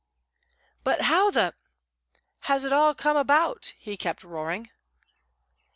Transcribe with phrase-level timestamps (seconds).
[0.83, 1.53] "But how the
[2.39, 4.71] has it all come about!" he kept roaring.